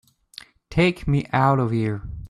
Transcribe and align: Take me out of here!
Take 0.71 1.07
me 1.07 1.27
out 1.31 1.59
of 1.59 1.69
here! 1.69 2.01